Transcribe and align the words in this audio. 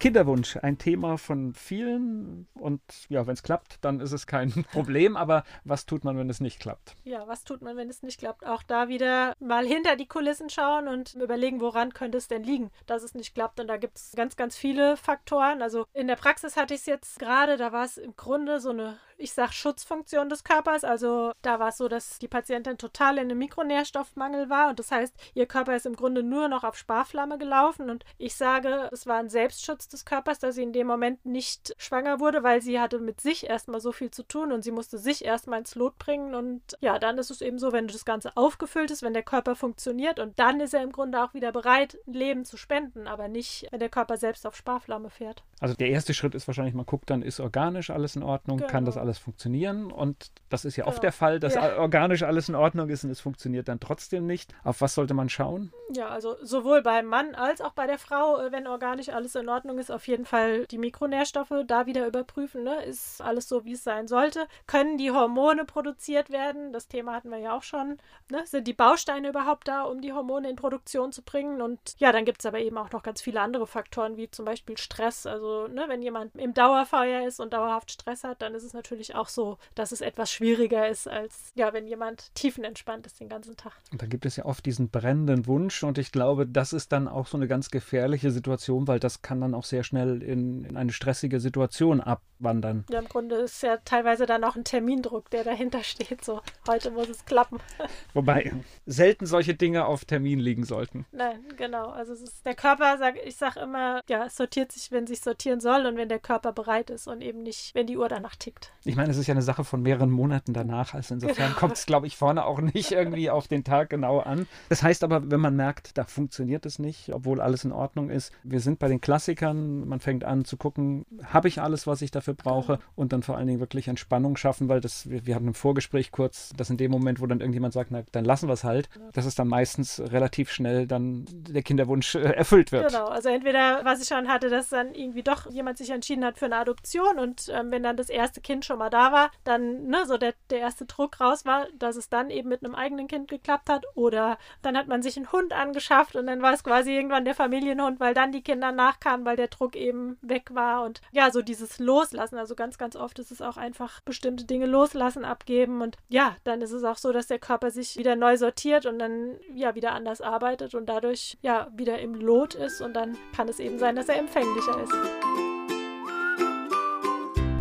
Kinderwunsch, 0.00 0.56
ein 0.56 0.78
Thema 0.78 1.18
von 1.18 1.52
vielen 1.52 2.48
und 2.54 2.80
ja, 3.10 3.26
wenn 3.26 3.34
es 3.34 3.42
klappt, 3.42 3.76
dann 3.82 4.00
ist 4.00 4.12
es 4.12 4.26
kein 4.26 4.50
Problem, 4.72 5.16
aber 5.16 5.44
was 5.64 5.84
tut 5.84 6.04
man, 6.04 6.16
wenn 6.16 6.30
es 6.30 6.40
nicht 6.40 6.58
klappt? 6.58 6.96
Ja, 7.04 7.28
was 7.28 7.44
tut 7.44 7.60
man, 7.60 7.76
wenn 7.76 7.90
es 7.90 8.02
nicht 8.02 8.18
klappt? 8.18 8.46
Auch 8.46 8.62
da 8.62 8.88
wieder 8.88 9.34
mal 9.40 9.66
hinter 9.66 9.96
die 9.96 10.06
Kulissen 10.08 10.48
schauen 10.48 10.88
und 10.88 11.14
überlegen, 11.14 11.60
woran 11.60 11.92
könnte 11.92 12.16
es 12.16 12.28
denn 12.28 12.42
liegen, 12.42 12.70
dass 12.86 13.02
es 13.02 13.14
nicht 13.14 13.34
klappt. 13.34 13.60
Und 13.60 13.68
da 13.68 13.76
gibt 13.76 13.98
es 13.98 14.12
ganz, 14.16 14.36
ganz 14.36 14.56
viele 14.56 14.96
Faktoren. 14.96 15.60
Also 15.60 15.84
in 15.92 16.06
der 16.06 16.16
Praxis 16.16 16.56
hatte 16.56 16.74
ich 16.74 16.80
es 16.80 16.86
jetzt 16.86 17.18
gerade, 17.18 17.58
da 17.58 17.70
war 17.72 17.84
es 17.84 17.98
im 17.98 18.16
Grunde 18.16 18.58
so 18.58 18.70
eine 18.70 18.98
ich 19.20 19.32
sage 19.32 19.52
Schutzfunktion 19.52 20.28
des 20.28 20.44
Körpers. 20.44 20.84
Also 20.84 21.32
da 21.42 21.58
war 21.60 21.68
es 21.68 21.76
so, 21.76 21.88
dass 21.88 22.18
die 22.18 22.28
Patientin 22.28 22.78
total 22.78 23.18
in 23.18 23.24
einem 23.24 23.38
Mikronährstoffmangel 23.38 24.50
war 24.50 24.70
und 24.70 24.78
das 24.78 24.90
heißt, 24.90 25.14
ihr 25.34 25.46
Körper 25.46 25.76
ist 25.76 25.86
im 25.86 25.96
Grunde 25.96 26.22
nur 26.22 26.48
noch 26.48 26.64
auf 26.64 26.76
Sparflamme 26.76 27.38
gelaufen 27.38 27.90
und 27.90 28.04
ich 28.18 28.34
sage, 28.34 28.88
es 28.92 29.06
war 29.06 29.18
ein 29.18 29.28
Selbstschutz 29.28 29.88
des 29.88 30.04
Körpers, 30.04 30.38
dass 30.38 30.54
sie 30.54 30.62
in 30.62 30.72
dem 30.72 30.86
Moment 30.86 31.24
nicht 31.24 31.74
schwanger 31.78 32.20
wurde, 32.20 32.42
weil 32.42 32.62
sie 32.62 32.80
hatte 32.80 32.98
mit 32.98 33.20
sich 33.20 33.48
erstmal 33.48 33.80
so 33.80 33.92
viel 33.92 34.10
zu 34.10 34.22
tun 34.22 34.52
und 34.52 34.62
sie 34.62 34.70
musste 34.70 34.98
sich 34.98 35.24
erstmal 35.24 35.60
ins 35.60 35.74
Lot 35.74 35.98
bringen 35.98 36.34
und 36.34 36.62
ja, 36.80 36.98
dann 36.98 37.18
ist 37.18 37.30
es 37.30 37.42
eben 37.42 37.58
so, 37.58 37.72
wenn 37.72 37.86
das 37.86 38.04
Ganze 38.04 38.36
aufgefüllt 38.36 38.90
ist, 38.90 39.02
wenn 39.02 39.14
der 39.14 39.22
Körper 39.22 39.54
funktioniert 39.54 40.18
und 40.18 40.38
dann 40.38 40.60
ist 40.60 40.74
er 40.74 40.82
im 40.82 40.92
Grunde 40.92 41.22
auch 41.22 41.34
wieder 41.34 41.52
bereit, 41.52 41.98
ein 42.06 42.14
Leben 42.14 42.44
zu 42.44 42.56
spenden, 42.56 43.06
aber 43.06 43.28
nicht, 43.28 43.66
wenn 43.70 43.80
der 43.80 43.88
Körper 43.88 44.16
selbst 44.16 44.46
auf 44.46 44.56
Sparflamme 44.56 45.10
fährt. 45.10 45.42
Also 45.60 45.74
der 45.74 45.90
erste 45.90 46.14
Schritt 46.14 46.34
ist 46.34 46.46
wahrscheinlich, 46.46 46.74
man 46.74 46.86
guckt 46.86 47.10
dann, 47.10 47.22
ist 47.22 47.38
organisch 47.38 47.90
alles 47.90 48.16
in 48.16 48.22
Ordnung, 48.22 48.58
genau. 48.58 48.70
kann 48.70 48.84
das 48.84 48.94
genau. 48.94 49.02
Alles 49.10 49.18
funktionieren 49.18 49.90
und 49.90 50.30
das 50.50 50.64
ist 50.64 50.76
ja 50.76 50.84
genau. 50.84 50.94
oft 50.94 51.02
der 51.02 51.12
Fall, 51.12 51.40
dass 51.40 51.54
ja. 51.54 51.78
organisch 51.78 52.22
alles 52.22 52.48
in 52.48 52.54
Ordnung 52.54 52.88
ist 52.88 53.04
und 53.04 53.10
es 53.10 53.20
funktioniert 53.20 53.68
dann 53.68 53.80
trotzdem 53.80 54.26
nicht. 54.26 54.54
Auf 54.62 54.80
was 54.80 54.94
sollte 54.94 55.14
man 55.14 55.28
schauen? 55.28 55.72
Ja, 55.92 56.08
also 56.08 56.36
sowohl 56.42 56.82
beim 56.82 57.06
Mann 57.06 57.34
als 57.34 57.60
auch 57.60 57.72
bei 57.72 57.86
der 57.86 57.98
Frau, 57.98 58.40
äh, 58.40 58.52
wenn 58.52 58.66
organisch 58.66 59.08
alles 59.08 59.34
in 59.34 59.48
Ordnung 59.48 59.78
ist, 59.78 59.90
auf 59.90 60.06
jeden 60.06 60.24
Fall 60.24 60.66
die 60.66 60.78
Mikronährstoffe 60.78 61.52
da 61.66 61.86
wieder 61.86 62.06
überprüfen. 62.06 62.62
Ne? 62.62 62.84
Ist 62.84 63.20
alles 63.20 63.48
so, 63.48 63.64
wie 63.64 63.72
es 63.72 63.82
sein 63.82 64.06
sollte? 64.06 64.46
Können 64.66 64.98
die 64.98 65.10
Hormone 65.10 65.64
produziert 65.64 66.30
werden? 66.30 66.72
Das 66.72 66.86
Thema 66.86 67.14
hatten 67.14 67.30
wir 67.30 67.38
ja 67.38 67.56
auch 67.56 67.64
schon. 67.64 67.98
Ne? 68.30 68.42
Sind 68.44 68.68
die 68.68 68.72
Bausteine 68.72 69.28
überhaupt 69.30 69.66
da, 69.66 69.82
um 69.82 70.00
die 70.00 70.12
Hormone 70.12 70.48
in 70.48 70.56
Produktion 70.56 71.10
zu 71.10 71.22
bringen? 71.22 71.60
Und 71.60 71.80
ja, 71.98 72.12
dann 72.12 72.24
gibt 72.24 72.40
es 72.40 72.46
aber 72.46 72.60
eben 72.60 72.78
auch 72.78 72.92
noch 72.92 73.02
ganz 73.02 73.20
viele 73.20 73.40
andere 73.40 73.66
Faktoren, 73.66 74.16
wie 74.16 74.30
zum 74.30 74.44
Beispiel 74.44 74.78
Stress. 74.78 75.26
Also 75.26 75.66
ne, 75.66 75.84
wenn 75.88 76.02
jemand 76.02 76.36
im 76.36 76.54
Dauerfeuer 76.54 77.26
ist 77.26 77.40
und 77.40 77.52
dauerhaft 77.52 77.90
Stress 77.90 78.24
hat, 78.24 78.42
dann 78.42 78.54
ist 78.54 78.64
es 78.64 78.74
natürlich 78.74 78.99
auch 79.14 79.28
so, 79.28 79.58
dass 79.74 79.92
es 79.92 80.00
etwas 80.00 80.30
schwieriger 80.30 80.88
ist, 80.88 81.08
als 81.08 81.52
ja, 81.54 81.72
wenn 81.72 81.86
jemand 81.86 82.34
tiefenentspannt 82.34 83.06
ist 83.06 83.20
den 83.20 83.28
ganzen 83.28 83.56
Tag. 83.56 83.72
Und 83.92 84.02
da 84.02 84.06
gibt 84.06 84.26
es 84.26 84.36
ja 84.36 84.44
oft 84.44 84.64
diesen 84.66 84.90
brennenden 84.90 85.46
Wunsch 85.46 85.82
und 85.82 85.98
ich 85.98 86.12
glaube, 86.12 86.46
das 86.46 86.72
ist 86.72 86.92
dann 86.92 87.08
auch 87.08 87.26
so 87.26 87.36
eine 87.36 87.48
ganz 87.48 87.70
gefährliche 87.70 88.30
Situation, 88.30 88.86
weil 88.86 89.00
das 89.00 89.22
kann 89.22 89.40
dann 89.40 89.54
auch 89.54 89.64
sehr 89.64 89.82
schnell 89.82 90.22
in, 90.22 90.64
in 90.64 90.76
eine 90.76 90.92
stressige 90.92 91.40
Situation 91.40 92.00
abwandern. 92.00 92.84
Ja, 92.90 92.98
im 92.98 93.08
Grunde 93.08 93.36
ist 93.36 93.62
ja 93.62 93.78
teilweise 93.84 94.26
dann 94.26 94.44
auch 94.44 94.56
ein 94.56 94.64
Termindruck, 94.64 95.30
der 95.30 95.44
dahinter 95.44 95.82
steht. 95.82 96.24
So, 96.24 96.40
heute 96.68 96.90
muss 96.90 97.08
es 97.08 97.24
klappen. 97.24 97.58
Wobei 98.14 98.52
selten 98.86 99.26
solche 99.26 99.54
Dinge 99.54 99.86
auf 99.86 100.04
Termin 100.04 100.38
liegen 100.38 100.64
sollten. 100.64 101.06
Nein, 101.12 101.44
genau. 101.56 101.90
Also 101.90 102.12
ist, 102.12 102.44
der 102.44 102.54
Körper, 102.54 102.98
sag, 102.98 103.16
ich 103.24 103.36
sage 103.36 103.60
immer, 103.60 104.02
ja, 104.08 104.26
es 104.26 104.36
sortiert 104.36 104.72
sich, 104.72 104.90
wenn 104.90 105.06
sich 105.06 105.20
sortieren 105.20 105.60
soll 105.60 105.86
und 105.86 105.96
wenn 105.96 106.08
der 106.08 106.18
Körper 106.18 106.52
bereit 106.52 106.90
ist 106.90 107.06
und 107.06 107.20
eben 107.22 107.42
nicht, 107.42 107.74
wenn 107.74 107.86
die 107.86 107.96
Uhr 107.96 108.08
danach 108.08 108.36
tickt. 108.36 108.72
Ich 108.90 108.96
meine, 108.96 109.10
es 109.10 109.16
ist 109.16 109.28
ja 109.28 109.34
eine 109.34 109.42
Sache 109.42 109.62
von 109.62 109.82
mehreren 109.82 110.10
Monaten 110.10 110.52
danach. 110.52 110.94
Also 110.94 111.14
insofern 111.14 111.48
genau. 111.48 111.48
kommt 111.58 111.74
es, 111.74 111.86
glaube 111.86 112.08
ich, 112.08 112.16
vorne 112.16 112.44
auch 112.44 112.60
nicht 112.60 112.90
irgendwie 112.90 113.30
auf 113.30 113.46
den 113.46 113.62
Tag 113.62 113.90
genau 113.90 114.18
an. 114.18 114.48
Das 114.68 114.82
heißt 114.82 115.04
aber, 115.04 115.30
wenn 115.30 115.38
man 115.38 115.54
merkt, 115.54 115.96
da 115.96 116.04
funktioniert 116.04 116.66
es 116.66 116.80
nicht, 116.80 117.12
obwohl 117.14 117.40
alles 117.40 117.64
in 117.64 117.70
Ordnung 117.70 118.10
ist. 118.10 118.32
Wir 118.42 118.58
sind 118.58 118.80
bei 118.80 118.88
den 118.88 119.00
Klassikern. 119.00 119.86
Man 119.86 120.00
fängt 120.00 120.24
an 120.24 120.44
zu 120.44 120.56
gucken, 120.56 121.06
habe 121.24 121.46
ich 121.46 121.62
alles, 121.62 121.86
was 121.86 122.02
ich 122.02 122.10
dafür 122.10 122.34
brauche 122.34 122.78
genau. 122.78 122.88
und 122.96 123.12
dann 123.12 123.22
vor 123.22 123.36
allen 123.36 123.46
Dingen 123.46 123.60
wirklich 123.60 123.86
Entspannung 123.86 124.36
schaffen, 124.36 124.68
weil 124.68 124.80
das, 124.80 125.08
wir, 125.08 125.24
wir 125.24 125.36
hatten 125.36 125.46
im 125.46 125.54
Vorgespräch 125.54 126.10
kurz, 126.10 126.50
dass 126.56 126.68
in 126.68 126.76
dem 126.76 126.90
Moment, 126.90 127.20
wo 127.20 127.26
dann 127.26 127.38
irgendjemand 127.38 127.72
sagt, 127.72 127.92
na, 127.92 128.02
dann 128.10 128.24
lassen 128.24 128.48
wir 128.48 128.54
es 128.54 128.64
halt, 128.64 128.88
dass 129.12 129.24
es 129.24 129.36
dann 129.36 129.46
meistens 129.46 130.00
relativ 130.00 130.50
schnell 130.50 130.88
dann 130.88 131.26
der 131.28 131.62
Kinderwunsch 131.62 132.16
äh, 132.16 132.22
erfüllt 132.22 132.72
wird. 132.72 132.88
Genau, 132.88 133.06
also 133.06 133.28
entweder, 133.28 133.84
was 133.84 134.02
ich 134.02 134.08
schon 134.08 134.26
hatte, 134.26 134.50
dass 134.50 134.68
dann 134.68 134.94
irgendwie 134.94 135.22
doch 135.22 135.48
jemand 135.50 135.78
sich 135.78 135.90
entschieden 135.90 136.24
hat 136.24 136.38
für 136.38 136.46
eine 136.46 136.56
Adoption 136.56 137.20
und 137.20 137.48
ähm, 137.54 137.70
wenn 137.70 137.84
dann 137.84 137.96
das 137.96 138.10
erste 138.10 138.40
Kind 138.40 138.64
schon 138.64 138.79
mal 138.80 138.90
da 138.90 139.12
war, 139.12 139.30
dann 139.44 139.86
ne, 139.86 140.04
so 140.06 140.18
der, 140.18 140.34
der 140.50 140.58
erste 140.58 140.86
Druck 140.86 141.20
raus 141.20 141.44
war, 141.44 141.68
dass 141.78 141.94
es 141.94 142.08
dann 142.08 142.30
eben 142.30 142.48
mit 142.48 142.64
einem 142.64 142.74
eigenen 142.74 143.06
Kind 143.06 143.28
geklappt 143.28 143.70
hat. 143.70 143.84
Oder 143.94 144.38
dann 144.62 144.76
hat 144.76 144.88
man 144.88 145.02
sich 145.02 145.16
einen 145.16 145.30
Hund 145.30 145.52
angeschafft 145.52 146.16
und 146.16 146.26
dann 146.26 146.42
war 146.42 146.52
es 146.52 146.64
quasi 146.64 146.92
irgendwann 146.92 147.24
der 147.24 147.36
Familienhund, 147.36 148.00
weil 148.00 148.14
dann 148.14 148.32
die 148.32 148.42
Kinder 148.42 148.72
nachkamen, 148.72 149.24
weil 149.24 149.36
der 149.36 149.48
Druck 149.48 149.76
eben 149.76 150.18
weg 150.22 150.54
war. 150.54 150.82
Und 150.82 151.00
ja, 151.12 151.30
so 151.30 151.42
dieses 151.42 151.78
Loslassen, 151.78 152.38
also 152.38 152.56
ganz, 152.56 152.78
ganz 152.78 152.96
oft 152.96 153.20
ist 153.20 153.30
es 153.30 153.42
auch 153.42 153.56
einfach 153.56 154.00
bestimmte 154.00 154.44
Dinge 154.44 154.66
loslassen, 154.66 155.24
abgeben. 155.24 155.82
Und 155.82 155.96
ja, 156.08 156.36
dann 156.44 156.62
ist 156.62 156.72
es 156.72 156.82
auch 156.82 156.96
so, 156.96 157.12
dass 157.12 157.28
der 157.28 157.38
Körper 157.38 157.70
sich 157.70 157.96
wieder 157.96 158.16
neu 158.16 158.36
sortiert 158.36 158.86
und 158.86 158.98
dann 158.98 159.36
ja 159.54 159.74
wieder 159.74 159.92
anders 159.92 160.20
arbeitet 160.20 160.74
und 160.74 160.86
dadurch 160.86 161.38
ja 161.42 161.68
wieder 161.74 161.98
im 162.00 162.14
Lot 162.14 162.54
ist 162.54 162.80
und 162.80 162.94
dann 162.94 163.16
kann 163.36 163.48
es 163.48 163.60
eben 163.60 163.78
sein, 163.78 163.96
dass 163.96 164.08
er 164.08 164.16
empfänglicher 164.16 164.82
ist. 164.82 165.59